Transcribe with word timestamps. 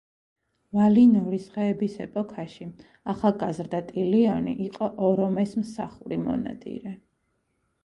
ვალინორის 0.77 1.43
ხეების 1.57 1.97
ეპოქაში 2.05 2.67
ახალგაზრდა 3.13 3.83
ტილიონი 3.93 4.57
იყო 4.71 4.91
ორომეს 5.11 5.57
მსახური 5.65 6.21
მონადირე. 6.27 6.99